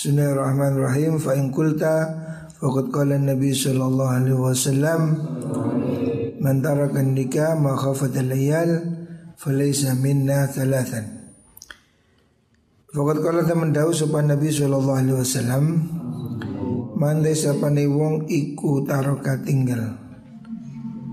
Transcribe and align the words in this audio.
Bismillahirrahmanirrahim. 0.00 1.20
Fa 1.20 1.36
in 1.36 1.52
qulta 1.52 2.08
faqad 2.56 2.88
qala 2.88 3.20
Nabi 3.20 3.52
sallallahu 3.52 4.08
alaihi 4.08 4.40
wasallam 4.40 5.00
man 6.40 6.64
taraka 6.64 7.04
nikah 7.04 7.52
ma 7.60 7.76
khafat 7.76 8.16
al-layal 8.16 8.80
falaysa 9.36 9.92
minna 10.00 10.48
thalathan. 10.48 11.36
Faqad 12.96 13.16
qala 13.20 13.44
temen 13.44 13.76
dawuh 13.76 13.92
sapa 13.92 14.24
Nabi 14.24 14.48
sallallahu 14.48 14.96
alaihi 15.04 15.20
wasallam 15.20 15.64
man 16.96 17.20
sapane 17.36 17.84
wong 17.84 18.24
iku 18.24 18.80
taroka 18.88 19.36
tinggal. 19.44 20.00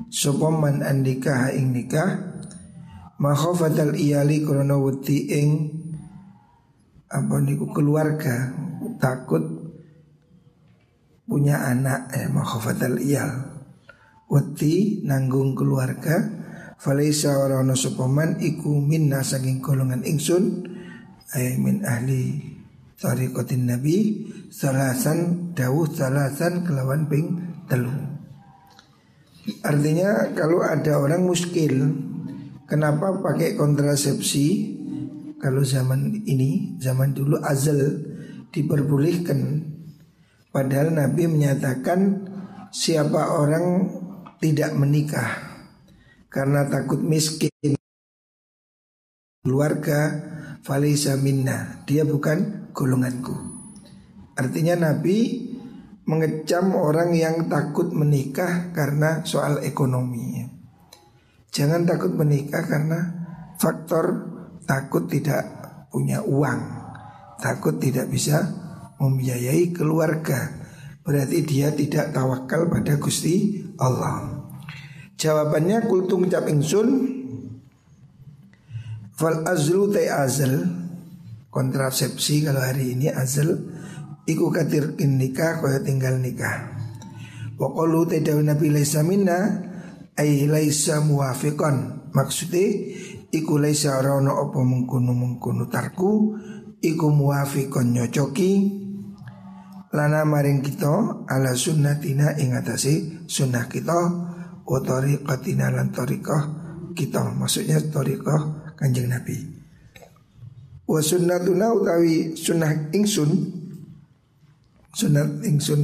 Sapa 0.08 0.48
man 0.48 0.80
andika 0.80 1.52
ing 1.52 1.76
nikah 1.76 2.40
ma 3.20 3.36
khafatal 3.36 4.00
iyali 4.00 4.48
krana 4.48 4.80
wedi 4.80 5.28
ing 5.28 5.76
apa 7.12 7.36
niku 7.44 7.68
keluarga 7.76 8.67
takut 8.98 9.44
punya 11.28 11.68
anak 11.68 12.12
eh 12.16 12.28
makhafatal 12.32 12.98
iyal. 12.98 13.58
Wedi 14.28 15.04
nanggung 15.08 15.56
keluarga 15.56 16.20
falaisa 16.76 17.40
ora 17.40 17.64
ono 17.64 17.74
sopaman 17.74 18.44
iku 18.44 18.76
minna 18.84 19.24
saking 19.24 19.64
golongan 19.64 20.04
ingsun 20.04 20.68
ay 21.32 21.56
min 21.60 21.84
ahli 21.88 22.44
tariqatin 23.00 23.72
nabi 23.72 24.28
salasan 24.52 25.52
dawuh 25.56 25.88
salasan 25.88 26.68
kelawan 26.68 27.08
ping 27.08 27.40
telu. 27.72 27.92
Artinya 29.64 30.36
kalau 30.36 30.60
ada 30.60 31.00
orang 31.00 31.24
muskil 31.24 31.88
kenapa 32.68 33.16
pakai 33.24 33.56
kontrasepsi? 33.56 34.76
Kalau 35.38 35.62
zaman 35.62 36.26
ini, 36.26 36.82
zaman 36.82 37.14
dulu 37.14 37.38
azal 37.46 37.78
diperbolehkan. 38.52 39.74
Padahal 40.52 40.96
Nabi 40.96 41.30
menyatakan 41.30 42.00
siapa 42.74 43.38
orang 43.38 43.92
tidak 44.42 44.74
menikah 44.78 45.30
karena 46.30 46.66
takut 46.70 47.02
miskin. 47.02 47.52
Keluarga 49.42 50.00
falisa 50.62 51.16
minna 51.16 51.84
dia 51.88 52.04
bukan 52.04 52.70
golonganku. 52.76 53.36
Artinya 54.38 54.92
Nabi 54.92 55.50
mengecam 56.08 56.78
orang 56.78 57.12
yang 57.18 57.52
takut 57.52 57.92
menikah 57.92 58.72
karena 58.72 59.26
soal 59.26 59.60
ekonomi. 59.66 60.46
Jangan 61.52 61.90
takut 61.90 62.14
menikah 62.14 62.64
karena 62.64 63.00
faktor 63.58 64.30
takut 64.70 65.10
tidak 65.10 65.42
punya 65.90 66.22
uang, 66.22 66.77
takut 67.42 67.78
tidak 67.82 68.10
bisa 68.10 68.44
membiayai 68.98 69.74
keluarga. 69.74 70.66
Berarti 71.02 71.40
dia 71.48 71.72
tidak 71.72 72.12
tawakal 72.12 72.68
pada 72.68 73.00
Gusti 73.00 73.64
Allah. 73.80 74.38
Jawabannya 75.18 75.90
kultung 75.90 76.30
cap 76.30 76.46
ingsun 76.46 77.18
Fal 79.18 79.42
azlu 79.50 79.90
te 79.90 80.06
azal 80.14 80.62
Kontrasepsi 81.50 82.46
kalau 82.46 82.62
hari 82.62 82.94
ini 82.94 83.10
azal 83.10 83.50
Iku 84.30 84.54
katir 84.54 84.94
nikah 84.94 85.58
kaya 85.58 85.82
tinggal 85.82 86.22
nikah 86.22 86.70
Wakolu 87.58 88.06
te 88.06 88.22
dawi 88.22 88.46
nabi 88.46 88.70
laisa 88.70 89.02
minna 89.02 89.66
Ay 90.14 90.46
laisa 90.46 91.02
muwafiqan 91.02 92.14
Maksudnya 92.14 92.94
iku 93.34 93.58
laisa 93.58 93.98
rono 93.98 94.38
apa 94.38 94.62
mengkunu 94.62 95.18
mengkunu 95.18 95.66
tarku 95.66 96.38
iku 96.82 97.08
muwafiqon 97.10 97.94
nyocoki. 97.94 98.52
Lana 99.88 100.28
maring 100.28 100.62
kita 100.62 101.26
ala 101.26 101.56
sunnatina 101.56 102.36
ing 102.38 102.54
atase 102.54 103.24
sunnah 103.26 103.72
kita 103.72 104.00
wa 104.68 104.80
tariqatina 104.84 105.72
lan 105.72 105.96
tariqah 105.96 106.44
kita. 106.92 107.34
Maksudnya 107.34 107.80
tariqah 107.88 108.76
Kanjeng 108.76 109.10
Nabi. 109.10 109.38
Wa 110.86 111.00
sunnatuna 111.00 111.72
utawi 111.72 112.36
sunnah 112.36 112.92
ingsun 112.94 113.32
sunnah 114.92 115.40
ingsun 115.48 115.82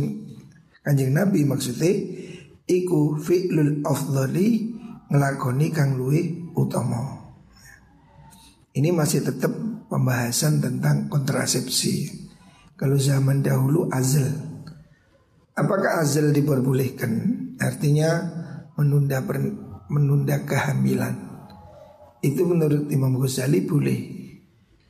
Kanjeng 0.84 1.16
Nabi 1.16 1.48
maksudnya 1.48 1.96
iku 2.68 3.16
fi'lul 3.16 3.88
afdhali 3.88 4.76
ngelakoni 5.08 5.68
kang 5.72 5.96
luwe 5.96 6.52
utama. 6.60 7.24
Ini 8.76 8.92
masih 8.92 9.24
tetap 9.24 9.54
pembahasan 9.94 10.58
tentang 10.58 11.06
kontrasepsi. 11.06 12.26
Kalau 12.74 12.98
zaman 12.98 13.46
dahulu 13.46 13.86
azal. 13.94 14.26
Apakah 15.54 16.02
azal 16.02 16.34
diperbolehkan? 16.34 17.14
Artinya 17.62 18.10
menunda 18.74 19.22
per, 19.22 19.38
menunda 19.94 20.42
kehamilan. 20.42 21.14
Itu 22.26 22.50
menurut 22.50 22.90
Imam 22.90 23.14
Ghazali 23.22 23.62
boleh. 23.62 24.02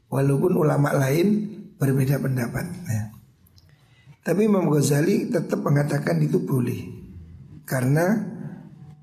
Walaupun 0.07 0.55
ulama 0.55 0.95
lain 0.95 1.51
berbeda 1.75 2.23
pendapat. 2.23 2.63
Ya. 2.87 3.11
Tapi 4.23 4.47
Imam 4.47 4.71
Ghazali 4.71 5.27
tetap 5.27 5.59
mengatakan 5.67 6.23
itu 6.23 6.39
boleh. 6.39 6.79
Karena 7.67 8.23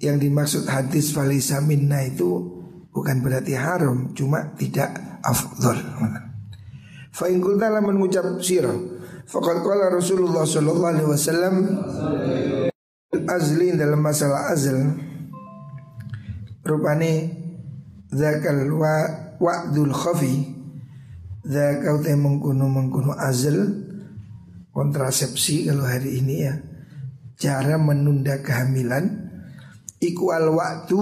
yang 0.01 0.17
dimaksud 0.17 0.65
hadis 0.65 1.13
falisa 1.13 1.61
minna 1.61 2.01
itu 2.01 2.57
bukan 2.89 3.21
berarti 3.21 3.53
haram, 3.53 4.17
cuma 4.17 4.57
tidak 4.57 5.10
afdol. 5.23 5.79
Fa 7.11 7.27
in 7.29 7.43
qulta 7.43 7.69
lamun 7.69 7.99
ngucap 8.01 8.41
faqad 9.31 9.63
qala 9.63 9.95
Rasulullah 9.95 10.43
sallallahu 10.43 10.91
alaihi 10.91 11.07
wasallam 11.09 11.55
azli 13.31 13.79
dalam 13.79 14.03
masalah 14.03 14.51
azl 14.51 14.75
rupane 16.67 17.31
zakal 18.11 18.59
wa 18.75 18.95
wa'dul 19.39 19.95
khafi 19.95 20.51
zakau 21.47 22.03
te 22.03 22.13
mengkuno 22.19 22.67
mengkuno 22.67 23.15
azl 23.15 23.87
kontrasepsi 24.75 25.71
kalau 25.71 25.87
hari 25.87 26.19
ini 26.19 26.37
ya 26.43 26.55
cara 27.39 27.79
menunda 27.79 28.43
kehamilan 28.43 29.31
iku 30.03 30.35
al 30.35 30.51
waktu 30.59 31.01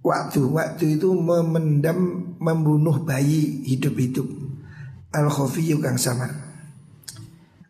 waktu 0.00 0.40
waktu 0.48 1.00
itu 1.00 1.12
memendam 1.12 2.32
membunuh 2.40 3.00
bayi 3.04 3.64
hidup-hidup. 3.68 4.26
Al 5.10 5.26
khafiyyu 5.26 5.82
kang 5.82 5.98
samar 5.98 6.50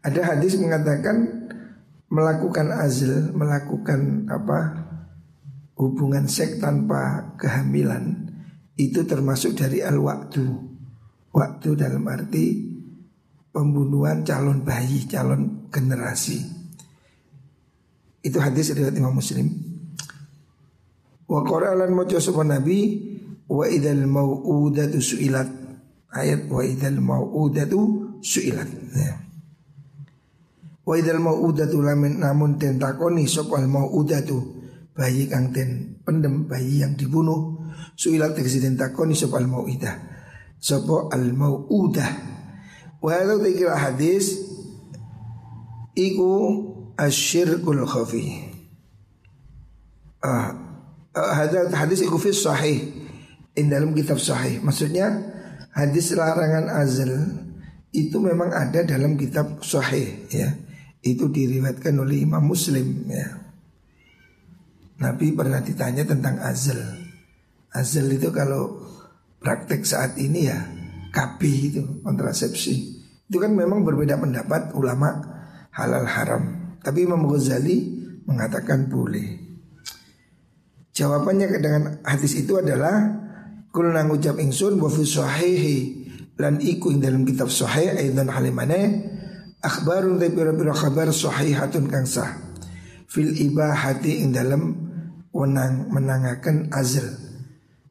ada 0.01 0.33
hadis 0.33 0.57
mengatakan 0.57 1.49
melakukan 2.09 2.73
azl 2.73 3.37
melakukan 3.37 4.25
apa 4.33 4.89
hubungan 5.77 6.25
seks 6.25 6.57
tanpa 6.57 7.37
kehamilan 7.37 8.33
itu 8.81 9.05
termasuk 9.05 9.61
dari 9.61 9.85
al 9.85 10.01
waktu 10.01 10.45
waktu 11.37 11.69
dalam 11.77 12.09
arti 12.09 12.65
pembunuhan 13.53 14.25
calon 14.25 14.65
bayi 14.65 15.05
calon 15.05 15.69
generasi. 15.69 16.41
Itu 18.25 18.41
hadis 18.41 18.73
dari 18.73 18.97
Imam 18.97 19.17
Muslim 19.17 19.70
Wa 21.31 21.47
qaralan 21.47 21.95
maca 21.95 22.19
sapa 22.19 22.43
Nabi 22.43 23.07
wa 23.47 23.63
idzal 23.71 24.03
mau'udatu 24.03 24.99
su'ilat. 24.99 25.47
Ayat 26.11 26.51
wa 26.51 26.67
idzal 26.67 26.99
mau'udatu 26.99 27.79
su'ilat. 28.19 28.67
Ya. 28.99 29.15
Wa 30.83 30.99
idzal 30.99 31.23
mau'udatu 31.23 31.79
lamin 31.87 32.19
namun 32.19 32.59
den 32.59 32.83
takoni 32.83 33.31
sapa 33.31 33.63
al 33.63 33.71
mau'udatu 33.71 34.59
bayi 34.91 35.31
kang 35.31 35.55
den 35.55 36.03
pendem 36.03 36.51
bayi 36.51 36.83
yang 36.83 36.99
dibunuh 36.99 37.63
su'ilat 37.95 38.35
tegese 38.35 38.59
den 38.59 38.75
takoni 38.75 39.15
sapa 39.15 39.39
al 39.39 39.47
mau'idah. 39.47 39.95
Sapa 40.59 41.15
al 41.15 41.31
mau'udah. 41.31 42.11
Wa 42.99 43.11
hadza 43.15 43.39
dikira 43.39 43.79
hadis 43.79 44.35
iku 45.95 46.33
asyirkul 46.99 47.87
khafi. 47.87 48.51
Ah, 50.21 50.70
uh, 51.17 51.35
hadis 51.75 52.05
itu 52.05 52.17
fi 52.19 52.31
sahih 52.31 52.79
in 53.59 53.71
dalam 53.71 53.95
kitab 53.97 54.19
sahih. 54.23 54.63
Maksudnya 54.63 55.11
hadis 55.75 56.15
larangan 56.15 56.71
azal 56.71 57.13
itu 57.91 58.17
memang 58.23 58.55
ada 58.55 58.87
dalam 58.87 59.19
kitab 59.19 59.63
sahih 59.63 60.27
ya. 60.31 60.55
Itu 61.01 61.33
diriwayatkan 61.33 61.97
oleh 61.97 62.29
Imam 62.29 62.45
Muslim 62.45 63.09
ya. 63.09 63.41
Nabi 65.01 65.33
pernah 65.33 65.65
ditanya 65.65 66.05
tentang 66.05 66.37
azal. 66.45 66.77
Azal 67.73 68.13
itu 68.13 68.29
kalau 68.29 68.85
praktek 69.41 69.89
saat 69.89 70.21
ini 70.21 70.45
ya 70.45 70.61
kapi 71.11 71.53
itu 71.73 71.83
kontrasepsi. 72.05 73.01
Itu 73.31 73.39
kan 73.41 73.57
memang 73.57 73.87
berbeda 73.87 74.21
pendapat 74.21 74.77
ulama 74.77 75.23
halal 75.73 76.05
haram. 76.05 76.77
Tapi 76.85 77.09
Imam 77.09 77.25
Ghazali 77.25 77.77
mengatakan 78.29 78.91
boleh. 78.91 79.50
Jawabannya 80.91 81.47
dengan 81.63 81.83
hadis 82.03 82.35
itu 82.35 82.59
adalah 82.59 83.07
kulna 83.71 84.03
ngucap 84.07 84.37
ingsun 84.43 84.77
wa 84.83 84.91
fi 84.91 85.03
sahihi 85.07 85.77
lan 86.41 86.59
iku 86.59 86.91
ing 86.91 87.05
dalam 87.05 87.23
kitab 87.23 87.53
sahih 87.53 87.95
aidan 87.95 88.33
halimane 88.33 89.07
akhbarun 89.61 90.17
ta 90.17 90.27
pira-pira 90.33 90.73
kabar 90.73 91.13
sahihatun 91.13 91.87
kang 91.87 92.09
sah 92.09 92.33
fil 93.07 93.31
ibahati 93.31 94.25
ing 94.25 94.33
dalam 94.33 94.63
wenang 95.31 95.93
menangakan 95.93 96.73
azl. 96.75 97.07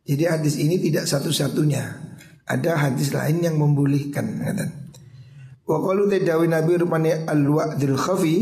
Jadi 0.03 0.23
hadis 0.25 0.57
ini 0.57 0.81
tidak 0.81 1.05
satu-satunya. 1.05 2.09
Ada 2.49 2.89
hadis 2.89 3.13
lain 3.13 3.45
yang 3.45 3.61
membolehkan 3.61 4.41
Wa 5.69 5.77
qalu 5.77 6.09
dawi 6.09 6.49
Nabi 6.49 6.81
rupane 6.81 7.29
al-wa'dil 7.29 7.93
khafi 7.93 8.37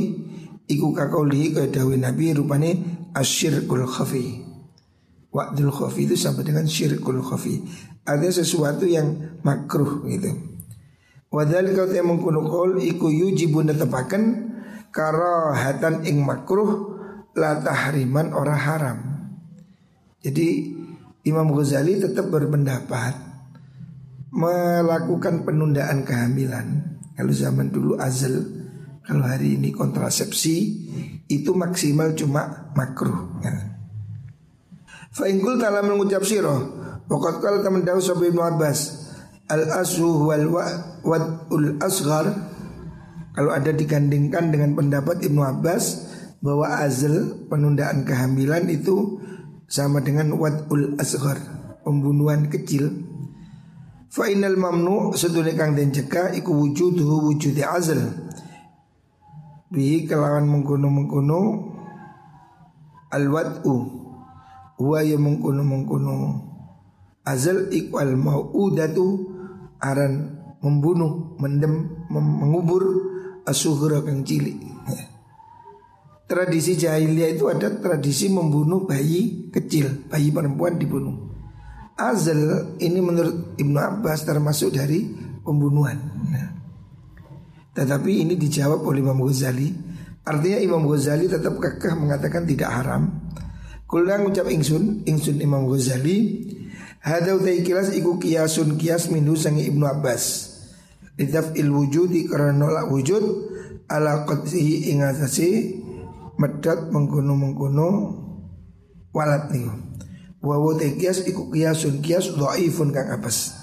iku 0.63 0.95
kakauli 0.95 1.51
kaya 1.51 1.67
dawi 1.67 1.99
Nabi 1.99 2.31
rupane 2.31 2.71
asyirkul 3.11 3.83
khafi. 3.83 4.46
Wa'dil 5.31 5.69
khafi 5.69 6.07
itu 6.07 6.15
sampai 6.15 6.47
dengan 6.47 6.65
syirkul 6.65 7.19
khafi. 7.19 7.61
Ada 8.07 8.41
sesuatu 8.41 8.87
yang 8.87 9.39
makruh 9.43 10.07
gitu. 10.07 10.31
Wadhal 11.27 11.75
kau 11.75 11.91
te 11.91 11.99
mengkuno 11.99 12.47
kol 12.47 12.79
iku 12.79 13.11
yujibu 13.11 13.59
netepaken 13.59 14.47
karahatan 14.95 16.07
ing 16.07 16.23
makruh 16.23 16.95
la 17.35 17.59
tahriman 17.59 18.31
ora 18.31 18.55
haram. 18.55 18.99
Jadi 20.23 20.73
Imam 21.27 21.51
Ghazali 21.51 21.99
tetap 21.99 22.31
berpendapat 22.31 23.13
melakukan 24.31 25.43
penundaan 25.43 26.07
kehamilan. 26.07 26.97
Kalau 27.19 27.33
zaman 27.35 27.75
dulu 27.75 27.99
azal, 27.99 28.47
kalau 29.03 29.27
hari 29.27 29.59
ini 29.59 29.75
kontrasepsi 29.75 30.55
itu 31.27 31.51
maksimal 31.51 32.15
cuma 32.15 32.71
makruh. 32.71 33.43
Ya. 33.43 33.76
Fa'ingkul 35.17 35.57
telah 35.57 35.81
mengucap 35.81 36.21
siro 36.21 36.77
Pokok 37.07 37.39
kalau 37.39 37.63
teman 37.63 37.87
dahu 37.87 38.03
sabi 38.03 38.29
Abbas 38.35 39.07
al 39.47 39.63
ashu 39.79 40.27
wal 40.27 40.51
wadul 41.07 41.79
asghar. 41.79 42.27
Kalau 43.31 43.53
ada 43.55 43.71
digandingkan 43.71 44.51
dengan 44.51 44.75
pendapat 44.75 45.23
Ibnu 45.23 45.39
Abbas 45.39 46.03
bahwa 46.43 46.83
azl 46.83 47.47
penundaan 47.47 48.03
kehamilan 48.03 48.67
itu 48.67 49.23
sama 49.71 50.03
dengan 50.03 50.35
wadul 50.35 50.99
asghar 50.99 51.39
pembunuhan 51.87 52.51
kecil. 52.51 52.91
Fa 54.11 54.27
inal 54.27 54.59
mamnu 54.59 55.15
sedune 55.15 55.55
kang 55.55 55.79
den 55.79 55.95
cekak 55.95 56.35
iku 56.35 56.51
wujuduhu 56.51 57.31
wujudi 57.31 57.63
azl. 57.63 58.03
Bi 59.71 60.03
kelawan 60.03 60.43
mengkono-mengkono 60.43 61.39
al 63.15 63.25
wad'u 63.31 64.06
huwa 64.77 65.01
ya 65.01 65.17
mengkono-mengkono 65.17 66.15
azal 67.27 67.67
ikwal 67.73 68.15
mau'udatu 68.15 69.35
aran 69.83 70.37
membunuh, 70.63 71.37
mendem, 71.37 72.07
mengubur 72.09 72.83
asuhra 73.45 74.01
kang 74.01 74.25
cilik. 74.25 74.57
Tradisi 76.27 76.75
jahiliyah 76.75 77.39
itu 77.39 77.47
ada 77.47 77.71
tradisi 77.79 78.27
membunuh 78.27 78.83
bayi 78.83 79.47
kecil, 79.47 80.11
bayi 80.11 80.27
perempuan 80.27 80.75
dibunuh. 80.75 81.15
Azal 81.95 82.75
ini 82.83 82.99
menurut 82.99 83.55
Ibnu 83.55 83.79
Abbas 83.79 84.27
termasuk 84.27 84.75
dari 84.75 85.07
pembunuhan. 85.39 85.97
Nah. 86.27 86.49
Tetapi 87.71 88.27
ini 88.27 88.35
dijawab 88.35 88.83
oleh 88.83 88.99
Imam 88.99 89.23
Ghazali. 89.23 89.71
Artinya 90.27 90.59
Imam 90.59 90.83
Ghazali 90.83 91.31
tetap 91.31 91.55
kekeh 91.63 91.95
mengatakan 91.95 92.43
tidak 92.43 92.75
haram. 92.75 93.16
Kulang 93.87 94.27
ucap 94.27 94.51
ingsun, 94.51 95.07
ingsun 95.07 95.39
Imam 95.39 95.63
Ghazali 95.63 96.43
Hada 96.99 97.39
utai 97.39 97.63
kilas 97.63 97.95
iku 97.95 98.19
kiasun 98.19 98.75
kias 98.75 99.07
minhu 99.07 99.39
sangi 99.39 99.63
Ibnu 99.71 99.87
Abbas. 99.87 100.51
Lidaf 101.15 101.55
il 101.55 101.71
wujudi 101.71 102.27
karena 102.27 102.51
nolak 102.51 102.91
wujud 102.91 103.23
Ala 103.87 104.27
qadsihi 104.27 104.91
ingatasi 104.91 105.49
Medat 106.35 106.91
mengkuno-mengkuno 106.91 107.87
Walat 109.15 109.55
niku. 109.55 109.71
Wawu 110.43 110.75
kias 110.99 111.23
iku 111.23 111.47
kiasun 111.47 112.03
kias 112.03 112.35
Do'ifun 112.35 112.91
kang 112.91 113.07
Abbas 113.07 113.55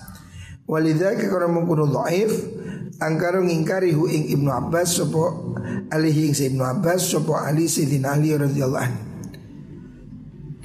Walidha 0.65 1.13
karena 1.21 1.53
mengkuno 1.53 1.85
do'if 1.85 2.33
Angkaro 2.97 3.45
ngingkari 3.45 3.93
hu 3.93 4.09
ing 4.09 4.33
Ibnu 4.33 4.49
Abbas 4.49 4.97
Sopo 4.97 5.53
alihi 5.93 6.33
ing 6.33 6.35
Ibnu 6.35 6.65
Abbas 6.65 7.13
Sopo 7.13 7.37
ali 7.37 7.69
Sayyidina 7.69 8.17
Ali 8.17 8.33
radhiyallahu 8.33 8.81
anhu 8.81 9.14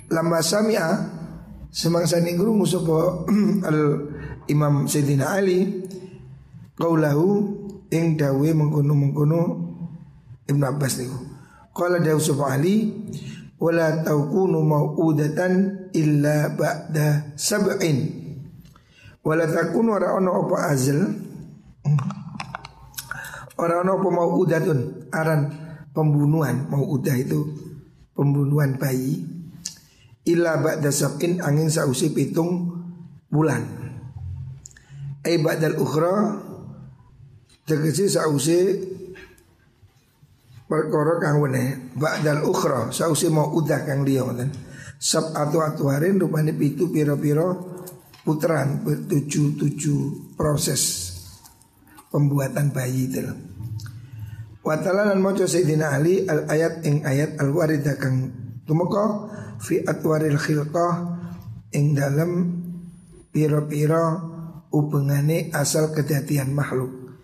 Lama 0.09 0.41
sami'a 0.41 1.19
Semangsa 1.69 2.17
guru 2.33 2.65
sapa 2.65 3.29
al 3.69 3.79
Imam 4.49 4.89
Sayyidina 4.89 5.37
Ali 5.37 5.85
qaulahu 6.73 7.45
ing 7.93 8.17
dawe 8.17 8.49
mengkono-mengkono 8.57 9.41
Ibnu 10.49 10.65
Abbas 10.65 10.97
niku. 10.97 11.13
Qala 11.69 12.01
dawu 12.01 12.17
sapa 12.17 12.57
Ali 12.57 12.89
wala 13.61 14.01
taukunu 14.01 14.65
mau'udatan 14.65 15.53
illa 15.93 16.57
ba'da 16.57 17.37
sab'in. 17.37 18.17
Wala 19.21 19.45
takunu 19.45 19.93
ora 19.93 20.17
ono 20.17 20.49
apa 20.49 20.73
azl 20.73 20.99
Ora 23.61 23.85
ono 23.85 23.91
apa 24.01 24.09
mau'udatun 24.09 24.79
aran 25.13 25.41
pembunuhan 25.93 26.65
mau'udah 26.65 27.13
itu 27.13 27.45
pembunuhan 28.17 28.73
bayi 28.81 29.38
illa 30.29 30.61
ba'da 30.61 30.93
sab'in 30.93 31.41
angin 31.41 31.73
sausi 31.73 32.13
pitung 32.13 32.77
bulan. 33.27 33.65
Ai 35.25 35.41
ba'dal 35.41 35.75
ukhra 35.81 36.37
tegesi 37.65 38.05
sausi 38.07 38.57
perkara 40.69 41.17
kang 41.17 41.41
wene 41.41 41.93
ba'dal 41.97 42.45
ukhra 42.45 42.93
sausi 42.93 43.27
mau 43.33 43.49
udah 43.53 43.83
kang 43.83 44.05
liya. 44.05 44.25
Sab 44.99 45.31
atu 45.31 45.63
atu 45.63 45.87
harin 45.89 46.19
rupane 46.19 46.51
pitu 46.51 46.91
piro-piro 46.91 47.79
putaran 48.27 48.83
bertujuh 48.83 49.55
tujuh 49.55 49.99
proses 50.35 51.15
pembuatan 52.11 52.75
bayi 52.75 53.07
itu. 53.07 53.23
Watala 54.59 55.07
lan 55.07 55.23
maca 55.23 55.47
Sayyidina 55.47 55.95
Ali 55.95 56.27
al 56.27 56.45
ayat 56.51 56.83
ing 56.83 57.07
ayat 57.07 57.39
al 57.39 57.55
waridah 57.55 57.95
kang 57.95 58.27
tumeka 58.69 59.25
fi 59.57 59.81
atwaril 59.81 60.37
khilqah 60.37 60.93
ing 61.73 61.97
dalam 61.97 62.31
piro-piro 63.33 64.05
hubungane 64.69 65.49
asal 65.53 65.89
kedatian 65.89 66.53
makhluk. 66.53 67.17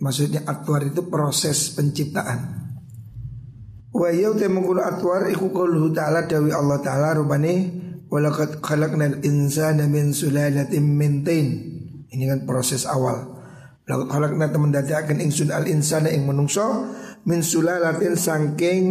Maksudnya 0.00 0.44
atwar 0.48 0.84
itu 0.84 1.08
proses 1.08 1.76
penciptaan. 1.76 2.40
Wa 3.92 4.08
yau 4.12 4.32
te 4.32 4.48
mengkuno 4.48 4.80
atwar 4.80 5.28
iku 5.28 5.52
qauluhu 5.52 5.92
ta'ala 5.92 6.24
dawi 6.24 6.52
Allah 6.52 6.80
ta'ala 6.80 7.20
rupane 7.20 7.54
walaqad 8.08 8.64
khalaqnal 8.64 9.20
insana 9.20 9.84
min 9.84 10.16
sulalatin 10.16 10.84
min 10.84 11.20
tin. 11.20 11.46
Ini 12.10 12.24
kan 12.26 12.40
proses 12.48 12.88
awal. 12.88 13.40
Laqad 13.84 14.08
khalaqna 14.08 14.48
temen 14.48 14.72
dadakan 14.72 15.20
ingsun 15.20 15.52
al 15.52 15.68
insana 15.68 16.08
ing 16.08 16.24
menungso 16.24 16.86
min 17.28 17.44
sulalatin 17.44 18.16
sangking 18.16 18.84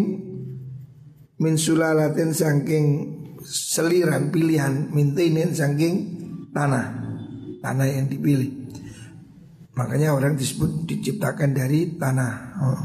min 1.40 1.56
sulalatin 1.56 2.36
saking 2.36 2.86
seliran 3.44 4.28
pilihan 4.30 4.92
mintinin 4.92 5.56
saking 5.56 5.96
tanah 6.52 7.10
tanah 7.64 7.88
yang 7.88 8.08
dipilih. 8.08 8.68
Makanya 9.76 10.12
orang 10.12 10.36
disebut 10.36 10.84
diciptakan 10.88 11.56
dari 11.56 11.96
tanah. 11.96 12.34
Oh. 12.60 12.82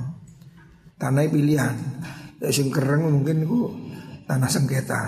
tanah 0.94 1.26
pilihan. 1.26 1.75
Sing 2.54 2.70
kereng 2.70 3.02
mungkin 3.02 3.42
ku 3.49 3.75
tanah 4.30 4.46
sengketa. 4.46 5.00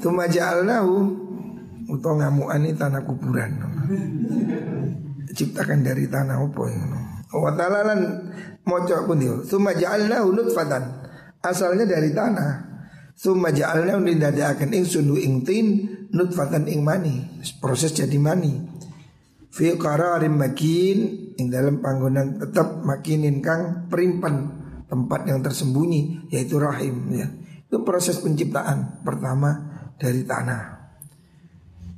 Tuma 0.00 0.26
ja'alnahu 0.26 1.28
Utau 1.90 2.14
ngamuan 2.14 2.62
ini 2.62 2.70
tanah 2.78 3.02
kuburan. 3.02 3.50
Ciptakan 5.34 5.82
dari 5.82 6.06
tanah 6.06 6.38
apa 6.38 6.62
ya 6.70 6.82
Wa 7.34 7.50
ta'ala 7.54 7.94
Mocok 8.62 9.10
pun 9.10 9.18
dia. 9.18 9.34
Tuma 9.42 9.74
ja'alnahu 9.74 10.34
nutfatan 10.34 10.99
asalnya 11.44 11.88
dari 11.88 12.12
tanah. 12.12 12.68
Summa 13.20 13.52
ja'alna 13.52 14.00
akan 14.00 14.70
ingsun 14.72 15.12
ing 15.20 15.44
tin 15.44 15.66
nutfatan 16.08 16.64
ing 16.72 16.80
mani. 16.80 17.44
Proses 17.60 17.92
jadi 17.92 18.16
mani. 18.16 18.80
Fi 19.50 19.76
qararin 19.76 20.40
makin 20.40 20.98
ing 21.36 21.46
dalam 21.52 21.84
panggonan 21.84 22.40
tetap 22.40 22.80
makinin 22.80 23.44
kang 23.44 23.90
perimpan 23.92 24.56
tempat 24.88 25.26
yang 25.28 25.44
tersembunyi 25.44 26.32
yaitu 26.32 26.56
rahim 26.56 27.12
ya. 27.12 27.28
Itu 27.68 27.84
proses 27.84 28.24
penciptaan 28.24 29.04
pertama 29.04 29.68
dari 30.00 30.24
tanah. 30.24 30.80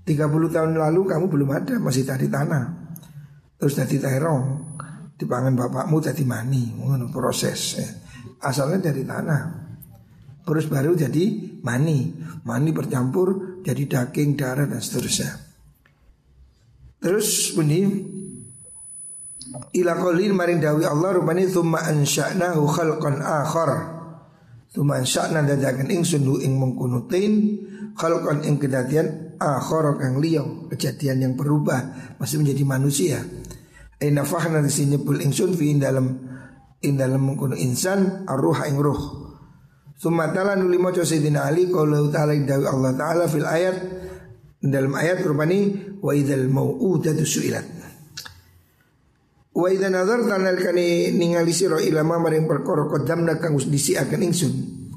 30 0.03 0.27
tahun 0.27 0.75
lalu 0.75 1.01
kamu 1.07 1.25
belum 1.31 1.51
ada 1.55 1.79
masih 1.79 2.03
dari 2.03 2.27
tanah. 2.27 2.83
Terus 3.63 3.79
dari 3.79 3.95
terong 4.03 4.75
dipangan 5.15 5.55
bapakmu 5.55 6.03
jadi 6.03 6.27
mani, 6.27 6.75
proses 7.15 7.79
ya 7.79 8.02
asalnya 8.43 8.91
dari 8.91 9.07
tanah. 9.07 9.43
Terus 10.43 10.67
baru 10.67 10.99
jadi 10.99 11.25
mani. 11.63 12.11
Mani 12.43 12.71
bercampur 12.75 13.63
jadi 13.63 13.87
daging, 13.87 14.35
darah 14.35 14.67
dan 14.67 14.83
seterusnya. 14.83 15.31
Terus 17.03 17.55
bunyi 17.55 17.83
ila 19.79 19.93
qaulin 19.99 20.35
maring 20.35 20.59
dawi 20.63 20.87
Allah 20.87 21.19
rupane 21.19 21.47
tsumma 21.47 21.83
ansha'nahu 21.87 22.63
khalqan 22.67 23.23
akhar. 23.23 23.71
Tsumma 24.71 25.03
ansha'na 25.03 25.43
dadakan 25.47 25.91
ingsun 25.91 26.27
hu 26.27 26.39
ing 26.43 26.59
mengkunutin 26.59 27.33
khalqan 27.95 28.47
ing 28.47 28.59
kedadian 28.59 29.39
akhar 29.43 29.99
kang 29.99 30.23
liya, 30.23 30.47
kejadian 30.71 31.19
yang 31.27 31.35
berubah 31.35 32.15
masih 32.23 32.39
menjadi 32.39 32.63
manusia. 32.63 33.19
Aina 33.99 34.27
fahna 34.27 34.63
di 34.63 34.71
sini 34.71 34.99
pul 34.99 35.19
ingsun 35.19 35.55
fi 35.55 35.75
dalam 35.79 36.07
in 36.83 36.99
dalam 36.99 37.23
mengkunu 37.23 37.57
insan 37.59 38.27
arruh 38.27 38.59
ing 38.67 38.79
ruh. 38.79 39.03
Tsumma 39.99 40.35
ta'ala 40.35 40.59
nuli 40.59 40.83
maca 40.83 41.07
Sayyidina 41.07 41.47
Ali 41.47 41.71
qaulu 41.71 42.11
ta'ala 42.11 42.35
dawi 42.35 42.67
Allah 42.67 42.93
ta'ala 42.99 43.25
fil 43.31 43.47
ayat 43.47 43.77
dalam 44.59 44.95
ayat 44.99 45.23
rupani 45.23 45.79
wa 46.03 46.11
idzal 46.11 46.51
mau'udatu 46.51 47.23
su'ilat. 47.23 47.67
Wa 49.53 49.69
idza 49.69 49.93
nazarta 49.93 50.41
kani 50.41 51.13
ningali 51.13 51.53
sira 51.53 51.77
ilama 51.77 52.17
maring 52.19 52.49
perkara 52.49 52.89
qadamna 52.89 53.37
kang 53.37 53.53
wis 53.53 53.69
disiaken 53.69 54.21
ingsun 54.25 54.53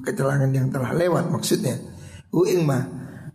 keterangan 0.06 0.48
yang 0.54 0.70
telah 0.72 0.94
lewat 0.96 1.28
maksudnya 1.34 1.76
u 2.32 2.46
ing 2.46 2.64
ma 2.64 2.80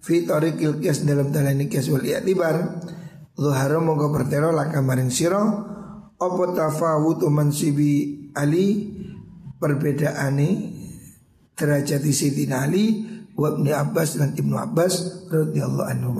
fi 0.00 0.24
tariqil 0.24 0.78
qiyas 0.80 1.02
dalam 1.04 1.28
dalane 1.34 1.66
qiyas 1.66 1.90
wal 1.92 2.00
i'tibar 2.00 2.80
zuhara 3.36 3.82
monggo 3.82 4.08
pertero 4.14 4.54
laka 4.54 4.80
maring 4.80 5.10
sira 5.10 5.42
apa 6.16 6.44
tafawutu 6.56 7.28
mansibi 7.28 8.19
ali 8.34 8.90
perbedaane 9.60 10.48
derajat 11.60 12.00
Sayyidina 12.00 12.64
Ali 12.64 13.04
wa 13.36 13.52
Ibnu 13.52 13.68
Abbas 13.68 14.16
dan 14.16 14.32
Ibnu 14.32 14.56
Abbas 14.56 15.28
radhiyallahu 15.28 15.88
anhu. 15.92 16.16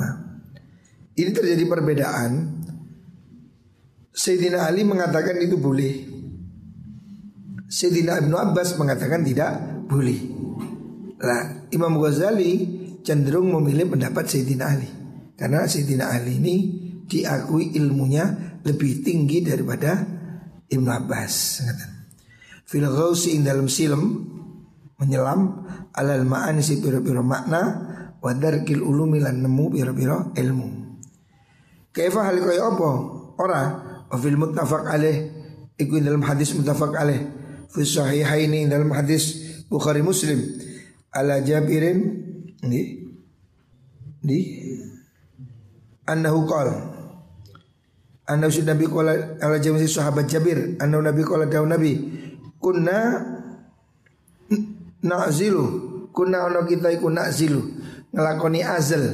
Ini 1.17 1.31
terjadi 1.33 1.65
perbedaan. 1.65 2.61
Sayyidina 4.13 4.69
Ali 4.69 4.85
mengatakan 4.85 5.41
itu 5.41 5.57
boleh. 5.57 6.05
Sayyidina 7.73 8.21
Ibnu 8.21 8.37
Abbas 8.37 8.77
mengatakan 8.77 9.25
tidak 9.25 9.57
boleh. 9.89 10.21
Nah 11.21 11.69
Imam 11.73 11.97
Ghazali 11.97 12.53
cenderung 13.01 13.49
memilih 13.49 13.89
pendapat 13.89 14.29
Sayyidina 14.29 14.65
Ali. 14.69 14.91
Karena 15.41 15.65
Sayyidina 15.65 16.13
Ali 16.13 16.37
ini 16.37 16.57
diakui 17.09 17.73
ilmunya 17.73 18.61
lebih 18.61 19.01
tinggi 19.01 19.41
daripada 19.41 20.05
Ibnu 20.69 20.91
Abbas 20.93 21.65
Fil 22.71 22.87
ghausi 22.87 23.35
dalam 23.43 23.67
silem 23.67 24.31
menyelam 25.03 25.67
alal 25.91 26.23
ma'ani 26.23 26.63
si 26.63 26.79
pira-pira 26.79 27.19
makna 27.19 27.61
wadarkil 28.23 28.79
ulumi 28.79 29.19
lan 29.19 29.43
nemu 29.43 29.75
pira-pira 29.75 30.31
ilmu. 30.39 30.91
Kaifa 31.91 32.31
hal 32.31 32.39
kaya 32.39 32.71
apa? 32.71 32.91
Ora 33.41 33.63
Wafil 34.11 34.39
muttafaq 34.39 34.87
alaih 34.91 35.31
Iku 35.79 35.99
dalam 36.03 36.23
hadis 36.23 36.55
muttafaq 36.55 36.93
alaih 36.95 37.27
Fi 37.71 37.83
sahihaini 37.87 38.71
dalam 38.71 38.95
hadis 38.95 39.39
Bukhari 39.67 40.03
Muslim 40.03 40.39
Ala 41.15 41.43
Jabirin 41.43 41.99
Ini 42.63 42.81
Ini 44.23 44.39
Annahu 46.11 46.47
qal 46.47 46.69
Annahu 48.31 48.63
Nabi 48.63 48.85
qala 48.87 49.13
Ala 49.43 49.59
Jabir 49.59 49.87
sahabat 49.87 50.31
Jabir 50.31 50.79
Annahu 50.79 51.03
Nabi 51.03 51.23
qala 51.27 51.51
daun 51.51 51.75
Nabi 51.75 51.95
Kunna 52.61 53.17
Na'zilu 55.01 55.67
Kunna 56.13 56.45
ono 56.45 56.69
kita 56.69 56.93
iku 56.93 57.09
na'zilu 57.09 57.61
Ngelakoni 58.13 58.61
azal 58.61 59.05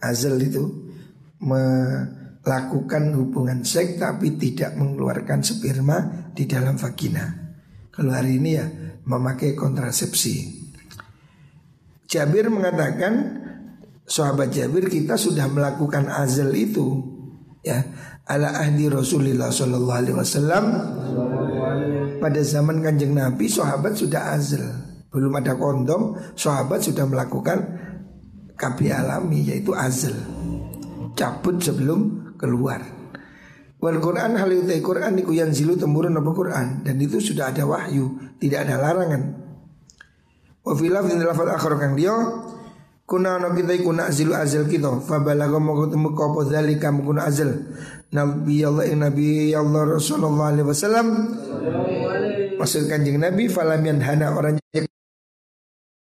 Azal 0.00 0.40
itu 0.40 0.64
Me 1.44 1.62
lakukan 2.46 3.10
hubungan 3.18 3.66
seks 3.66 3.98
tapi 3.98 4.38
tidak 4.38 4.78
mengeluarkan 4.78 5.42
sperma 5.42 6.30
di 6.30 6.46
dalam 6.46 6.78
vagina. 6.78 7.26
Kalau 7.90 8.14
hari 8.14 8.38
ini 8.38 8.50
ya 8.54 8.66
memakai 9.02 9.58
kontrasepsi. 9.58 10.64
Jabir 12.06 12.46
mengatakan 12.46 13.42
sahabat 14.06 14.54
Jabir 14.54 14.86
kita 14.86 15.18
sudah 15.18 15.50
melakukan 15.50 16.06
azal 16.06 16.54
itu 16.54 17.02
ya 17.66 17.82
ala 18.30 18.62
ahdi 18.62 18.86
Rasulullah 18.86 19.50
Shallallahu 19.50 19.98
Alaihi 19.98 20.14
Wasallam 20.14 20.64
pada 22.26 22.42
zaman 22.42 22.82
kanjeng 22.82 23.14
Nabi 23.14 23.46
sahabat 23.46 23.94
sudah 23.94 24.34
azal 24.34 24.66
belum 25.14 25.30
ada 25.38 25.54
kondom 25.54 26.18
sahabat 26.34 26.82
sudah 26.82 27.06
melakukan 27.06 27.62
KB 28.58 28.90
alami 28.90 29.46
yaitu 29.46 29.70
azal 29.78 30.18
cabut 31.14 31.62
sebelum 31.62 32.34
keluar. 32.34 32.82
Wal 33.78 34.02
Quran 34.02 34.34
hal 34.34 34.50
itu 34.50 34.74
Quran 34.82 35.22
niku 35.22 35.38
yang 35.38 35.54
zilu 35.54 35.78
temurun 35.78 36.18
apa 36.18 36.30
Quran? 36.34 36.66
Dan 36.82 36.98
itu 36.98 37.22
sudah 37.22 37.54
ada 37.54 37.62
wahyu, 37.62 38.36
tidak 38.42 38.66
ada 38.66 38.82
larangan. 38.82 39.22
Wa 40.66 40.74
filaf 40.74 41.06
din 41.06 41.22
lafal 41.22 41.46
akhir 41.46 41.78
kang 41.78 41.94
dia 41.94 42.12
kuna 43.06 43.38
kita 43.54 43.70
iku 43.78 43.94
zilu 44.10 44.34
azal 44.34 44.66
kita. 44.66 44.98
Fa 45.04 45.22
balagha 45.22 45.62
moko 45.62 45.86
temu 45.86 46.10
apa 46.10 46.40
zalika 46.50 46.90
mukuna 46.90 47.30
azal 47.30 47.54
nabi 48.12 48.62
Allah 48.62 48.86
nabi 48.94 49.50
Allah 49.50 49.98
Rasulullah 49.98 50.54
alaihi 50.54 50.66
wasallam 50.66 51.06
maksud 52.56 52.88
kanjeng 52.88 53.20
nabi 53.20 53.48
falam 53.48 53.84
hana 53.84 54.32
orang 54.32 54.56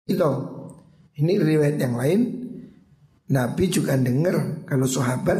itu 0.08 0.32
ini 1.18 1.34
riwayat 1.36 1.77
yang 1.82 1.96
lain. 2.00 2.22
Nabi 3.27 3.68
juga 3.68 4.00
dengar 4.00 4.63
kalau 4.63 4.88
sahabat 4.88 5.36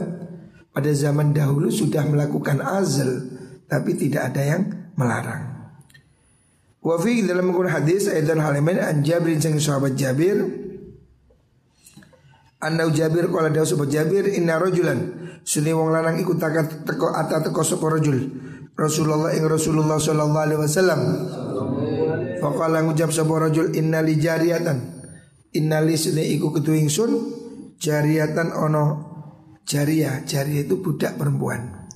pada 0.76 0.92
zaman 0.92 1.32
dahulu 1.32 1.72
sudah 1.72 2.04
melakukan 2.04 2.60
azal 2.60 3.32
tapi 3.72 3.96
tidak 3.96 4.34
ada 4.34 4.44
yang 4.44 4.64
melarang. 5.00 5.72
Wa 6.84 7.00
fi 7.00 7.24
dalam 7.24 7.48
Al-Qur'an 7.48 7.80
hadis 7.80 8.12
aidan 8.12 8.44
halaman 8.44 8.76
an 8.76 9.08
Jabir 9.08 9.40
sang 9.40 9.56
sahabat 9.56 9.96
Jabir. 9.96 10.36
Anna 12.60 12.92
Jabir 12.92 13.32
qala 13.32 13.56
dawu 13.56 13.64
sahabat 13.64 13.88
Jabir 13.88 14.36
inna 14.36 14.60
rajulan. 14.60 15.00
Sunni 15.48 15.72
wong 15.72 15.96
lanang 15.96 16.20
ikut 16.20 16.36
takat 16.36 16.84
teko 16.84 17.16
ata 17.16 17.40
teko 17.40 17.64
sapa 17.64 17.88
rajul 17.88 18.20
Rasulullah 18.77 19.34
ing 19.34 19.46
Rasulullah 19.50 19.98
sallallahu 19.98 20.46
alaihi 20.46 20.62
wasallam 20.62 21.01
Faqala 22.38 22.86
ngucap 22.86 23.10
sapa 23.10 23.50
rajul 23.50 23.74
inna 23.74 24.05
li 24.05 24.22
jariyatan 24.22 24.77
inna 25.57 25.81
li 25.81 25.98
sunni 25.98 26.38
iku 26.38 26.53
ketu 26.53 26.77
ingsun 26.77 27.12
jariyatan 27.81 28.53
ono 28.53 29.07
Jariah, 29.67 30.24
jariah 30.24 30.63
itu 30.63 30.79
budak 30.79 31.19
perempuan. 31.19 31.91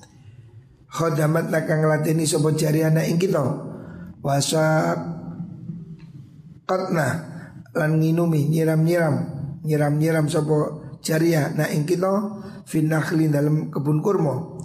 Khodamat 0.91 1.55
naka 1.55 1.79
ngelatini 1.79 2.27
sopo 2.27 2.51
jariah 2.51 2.91
na 2.91 3.07
ing 3.07 3.15
kita. 3.15 3.39
Wasa 4.19 4.91
katna 6.67 7.07
lan 7.71 7.91
nginumi 7.95 8.51
nyiram-nyiram 8.51 9.15
nyiram-nyiram 9.63 10.27
sopo 10.27 10.83
jariah 10.99 11.55
na 11.55 11.71
ing 11.71 11.87
kita 11.87 12.43
finnakhli 12.67 13.31
dalam 13.31 13.71
kebun 13.71 14.03
kurma. 14.03 14.59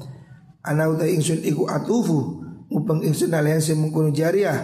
Ana 0.66 0.90
uta 0.90 1.06
ingsun 1.06 1.46
iku 1.46 1.70
atufu 1.70 2.42
upeng 2.66 3.06
ingsun 3.06 3.30
alayan 3.30 3.62
semungkunu 3.62 4.10
jariah 4.10 4.58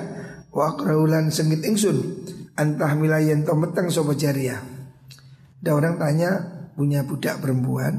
wa 0.51 0.75
akraulan 0.75 1.31
sengit 1.31 1.63
ingsun 1.63 2.27
antah 2.59 2.99
milayan 2.99 3.47
to 3.47 3.55
meteng 3.55 3.87
sopo 3.87 4.19
jariah. 4.19 4.59
Ada 5.63 5.71
orang 5.79 5.95
tanya 6.03 6.31
punya 6.75 7.07
budak 7.07 7.39
perempuan 7.39 7.95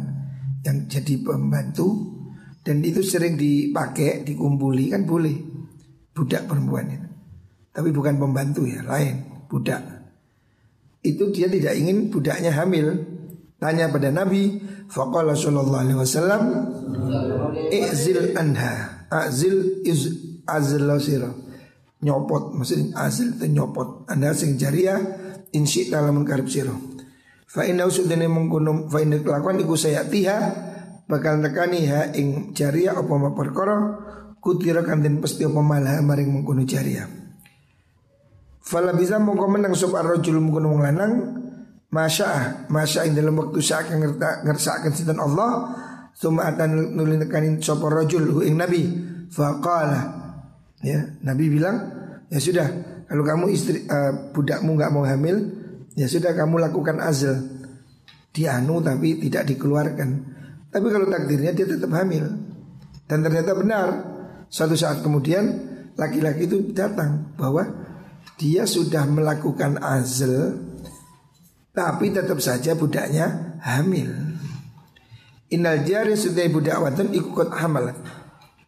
yang 0.67 0.83
jadi 0.91 1.23
pembantu 1.23 2.11
dan 2.59 2.83
itu 2.83 2.99
sering 2.99 3.39
dipakai 3.39 4.27
dikumpuli 4.27 4.91
kan 4.91 5.07
boleh 5.07 5.35
budak 6.11 6.43
perempuan 6.43 6.91
itu 6.91 7.09
tapi 7.73 7.89
bukan 7.89 8.21
pembantu 8.21 8.69
ya 8.69 8.85
lain 8.85 9.47
budak. 9.49 9.81
Itu 11.03 11.33
dia 11.35 11.51
tidak 11.51 11.75
ingin 11.75 12.13
budaknya 12.13 12.53
hamil 12.53 13.12
tanya 13.63 13.87
pada 13.87 14.11
Nabi 14.11 14.59
faqala 14.91 15.31
sallallahu 15.31 15.79
alaihi 15.79 15.99
wasallam 16.03 16.41
izil 17.71 18.35
anha. 18.35 18.99
Azil 19.13 19.85
iz 19.85 20.09
azil 20.49 20.89
sira 20.97 21.29
nyopot 22.01 22.57
maksudnya 22.57 22.97
azil 22.97 23.37
itu 23.37 23.45
nyopot. 23.45 24.09
Anda 24.09 24.33
sing 24.33 24.57
jariah 24.57 24.97
insi 25.53 25.87
dalam 25.93 26.25
karib 26.25 26.49
sira. 26.49 26.73
Fa 27.45 27.61
inna 27.61 27.85
usudene 27.85 28.25
mengkono 28.25 28.89
fa 28.89 29.05
inna 29.05 29.21
kelakuan 29.21 29.61
iku 29.61 29.77
saya 29.77 30.01
tiha 30.09 30.37
bakal 31.05 31.37
nekani 31.37 31.85
ha 31.93 32.09
ing 32.17 32.57
jaria 32.57 32.97
apa 32.97 33.13
ma 33.13 33.37
perkara 33.37 33.77
kutira 34.41 34.81
kanten 34.81 35.21
pasti 35.21 35.45
apa 35.45 35.61
malah 35.61 36.01
maring 36.01 36.33
mengkono 36.33 36.65
jaria. 36.65 37.05
Fala 38.65 38.97
bisa 38.97 39.21
mongko 39.21 39.45
menang 39.45 39.77
sop 39.77 39.93
ar-rajul 39.93 40.41
mengkono 40.41 40.73
lanang 40.81 41.42
masya 41.93 42.65
masya 42.73 43.05
ing 43.05 43.13
dalam 43.13 43.37
waktu 43.37 43.61
sak 43.61 43.93
ngerta 43.93 44.41
ngersakaken 44.49 44.93
sinten 44.97 45.21
Allah 45.21 45.69
summa 46.17 46.49
atan 46.49 46.97
nuli 46.97 47.21
nekani 47.21 47.61
sop 47.61 47.85
rajul 47.85 48.25
hu 48.33 48.39
ing 48.41 48.57
nabi. 48.57 48.89
Faqala. 49.29 50.01
Ya 50.81 51.13
nabi 51.21 51.53
bilang 51.53 51.77
ya 52.33 52.41
sudah 52.41 52.67
kalau 53.05 53.21
kamu 53.21 53.45
istri 53.53 53.85
uh, 53.85 54.33
budakmu 54.33 54.73
nggak 54.73 54.91
mau 54.91 55.05
hamil 55.05 55.63
Ya 55.93 56.09
sudah 56.09 56.33
kamu 56.33 56.57
lakukan 56.57 56.97
azal. 56.97 57.37
Dianu 58.33 58.81
tapi 58.81 59.21
tidak 59.21 59.45
dikeluarkan. 59.53 60.09
Tapi 60.73 60.87
kalau 60.89 61.05
takdirnya 61.05 61.53
dia 61.53 61.69
tetap 61.69 61.93
hamil. 61.93 62.25
Dan 63.05 63.21
ternyata 63.21 63.53
benar. 63.53 63.87
Suatu 64.49 64.73
saat 64.73 65.05
kemudian 65.05 65.45
laki-laki 65.93 66.49
itu 66.49 66.73
datang 66.73 67.33
bahwa 67.37 67.65
dia 68.41 68.65
sudah 68.65 69.05
melakukan 69.05 69.77
azl 69.77 70.57
tapi 71.73 72.13
tetap 72.13 72.37
saja 72.37 72.77
budaknya 72.77 73.57
hamil. 73.65 74.13
Innal 75.49 75.81
jari 75.81 76.13
sudah 76.13 76.45
budak 76.53 76.77
wadon 76.77 77.09
ikut 77.13 77.49
hamalat. 77.49 77.97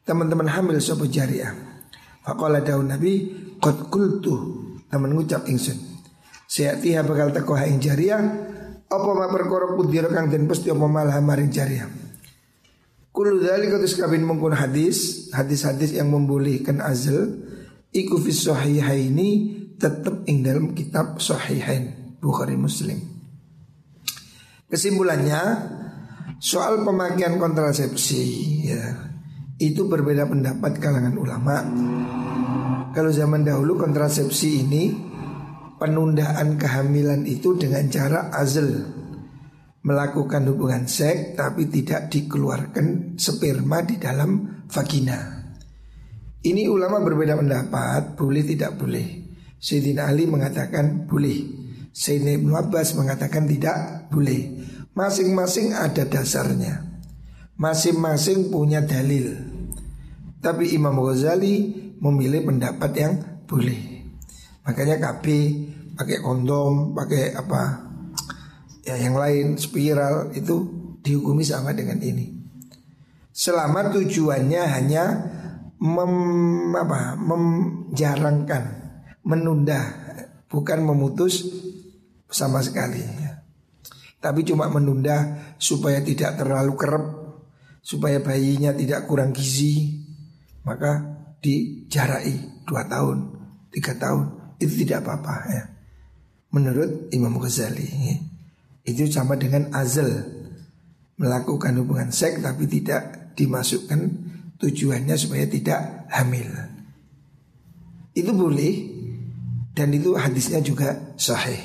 Teman-teman 0.05 0.49
hamil 0.49 0.81
sopo 0.81 1.05
jariah. 1.05 1.53
Fakola 2.25 2.65
daun 2.65 2.89
Nabi 2.89 3.29
kot 3.61 3.89
kultu. 3.93 4.65
Teman 4.89 5.13
ngucap 5.13 5.45
ingsun. 5.45 5.77
Seatiha 6.45 7.05
bakal 7.05 7.29
teko 7.33 7.57
ing 7.61 7.77
jariah. 7.77 8.21
Apa 8.85 9.09
ma 9.17 9.29
perkara 9.29 9.73
kudira 9.73 10.09
kang 10.13 10.29
den 10.29 10.45
pasti 10.45 10.69
apa 10.69 10.85
malah 10.85 11.17
maring 11.17 11.49
jariah. 11.49 11.89
Kullu 13.09 13.41
dzalika 13.41 13.79
katus 13.79 13.95
kabin 13.95 14.27
mungkun 14.27 14.53
hadis, 14.53 15.31
hadis-hadis 15.31 15.95
yang 15.95 16.11
membolehkan 16.11 16.83
azal 16.83 17.31
iku 17.95 18.19
fi 18.19 18.29
sahihaini 18.29 19.29
tetap 19.79 20.27
ing 20.27 20.43
dalam 20.43 20.75
kitab 20.75 21.17
sahihain 21.17 22.04
Bukhari 22.19 22.57
Muslim. 22.59 22.99
Kesimpulannya 24.65 25.41
Soal 26.35 26.83
pemakaian 26.83 27.39
kontrasepsi 27.39 28.23
ya 28.67 28.83
itu 29.55 29.87
berbeda 29.87 30.27
pendapat 30.27 30.83
kalangan 30.83 31.15
ulama. 31.15 31.57
Kalau 32.91 33.11
zaman 33.11 33.47
dahulu 33.47 33.79
kontrasepsi 33.79 34.67
ini 34.67 34.83
penundaan 35.79 36.59
kehamilan 36.59 37.23
itu 37.23 37.55
dengan 37.55 37.87
cara 37.87 38.35
azl 38.35 38.67
melakukan 39.85 40.43
hubungan 40.51 40.83
seks 40.85 41.39
tapi 41.39 41.71
tidak 41.71 42.11
dikeluarkan 42.11 43.15
sperma 43.15 43.79
di 43.81 43.95
dalam 43.95 44.65
vagina. 44.67 45.39
Ini 46.45 46.67
ulama 46.67 46.99
berbeda 46.99 47.39
pendapat, 47.39 48.19
boleh 48.19 48.43
tidak 48.43 48.75
boleh. 48.75 49.07
Sayyidina 49.57 50.13
Ali 50.13 50.29
mengatakan 50.29 51.09
boleh. 51.09 51.64
Sayyidina 51.95 52.43
Ibn 52.43 52.49
Abbas 52.59 52.91
mengatakan 52.99 53.47
tidak 53.47 54.11
boleh. 54.11 54.67
Masing-masing 54.95 55.75
ada 55.75 56.07
dasarnya 56.07 57.03
Masing-masing 57.59 58.47
punya 58.47 58.79
dalil 58.79 59.35
Tapi 60.39 60.71
Imam 60.71 60.95
Ghazali 61.03 61.71
memilih 61.99 62.47
pendapat 62.47 62.91
yang 62.95 63.13
boleh 63.43 64.07
Makanya 64.63 64.95
KB 64.99 65.25
pakai 65.95 66.19
kondom, 66.19 66.91
pakai 66.91 67.31
apa 67.35 67.85
ya 68.83 68.99
yang 68.99 69.15
lain 69.17 69.55
spiral 69.55 70.35
itu 70.35 70.67
dihukumi 71.01 71.45
sama 71.45 71.71
dengan 71.71 72.01
ini. 72.01 72.33
Selama 73.35 73.91
tujuannya 73.91 74.63
hanya 74.63 75.03
mem, 75.77 76.13
apa, 76.73 77.19
menjarangkan, 77.19 78.63
menunda, 79.27 79.81
bukan 80.47 80.81
memutus 80.87 81.45
sama 82.29 82.61
sekali. 82.61 83.03
Tapi 84.25 84.41
cuma 84.41 84.65
menunda 84.73 85.37
supaya 85.61 86.01
tidak 86.01 86.41
terlalu 86.41 86.73
kerap 86.73 87.05
Supaya 87.85 88.17
bayinya 88.17 88.73
tidak 88.73 89.05
kurang 89.05 89.29
gizi 89.29 90.01
Maka 90.65 90.97
dijarai 91.45 92.65
dua 92.65 92.89
tahun, 92.89 93.37
tiga 93.69 93.93
tahun 94.01 94.57
Itu 94.57 94.81
tidak 94.81 95.05
apa-apa 95.05 95.35
ya 95.53 95.63
Menurut 96.57 97.13
Imam 97.13 97.37
Ghazali 97.37 97.85
ya. 97.85 98.17
Itu 98.81 99.05
sama 99.13 99.37
dengan 99.37 99.69
azal 99.77 100.25
Melakukan 101.21 101.77
hubungan 101.77 102.09
seks 102.09 102.41
tapi 102.41 102.65
tidak 102.65 103.37
dimasukkan 103.37 104.09
tujuannya 104.57 105.13
supaya 105.21 105.45
tidak 105.45 106.09
hamil 106.09 106.49
Itu 108.17 108.33
boleh 108.33 108.94
Dan 109.75 109.91
itu 109.91 110.15
hadisnya 110.15 110.63
juga 110.63 110.95
sahih 111.19 111.59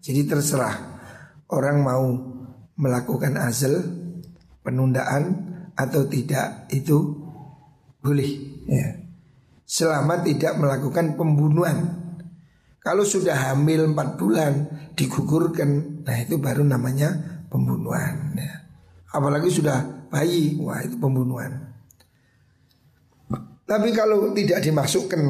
Jadi 0.00 0.24
terserah 0.24 0.72
orang 1.52 1.84
mau 1.84 2.04
melakukan 2.80 3.36
azal 3.36 3.76
penundaan 4.64 5.52
atau 5.76 6.08
tidak 6.08 6.64
itu 6.72 6.96
boleh 8.00 8.30
ya. 8.64 8.88
Selama 9.68 10.24
tidak 10.24 10.56
melakukan 10.56 11.16
pembunuhan. 11.16 12.04
Kalau 12.80 13.04
sudah 13.04 13.52
hamil 13.52 13.96
4 13.96 14.20
bulan 14.20 14.52
digugurkan, 14.92 16.04
nah 16.04 16.16
itu 16.20 16.36
baru 16.36 16.68
namanya 16.68 17.16
pembunuhan 17.48 18.36
ya. 18.36 18.52
Apalagi 19.08 19.48
sudah 19.48 20.08
bayi, 20.12 20.60
wah 20.60 20.84
itu 20.84 21.00
pembunuhan. 21.00 21.64
Tapi 23.64 23.88
kalau 23.96 24.36
tidak 24.36 24.60
dimasukkan 24.60 25.20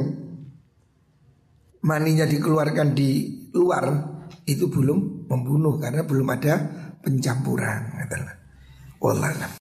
maninya 1.85 2.25
dikeluarkan 2.25 2.97
di 2.97 3.11
luar 3.53 3.85
itu 4.49 4.69
belum 4.69 5.29
membunuh 5.29 5.77
karena 5.77 6.03
belum 6.05 6.29
ada 6.33 6.55
pencampuran. 7.05 7.93
Wallah. 9.05 9.53